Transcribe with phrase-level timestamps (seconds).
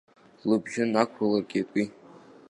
[0.47, 1.85] Лыбжьы нақәлыргеит уи.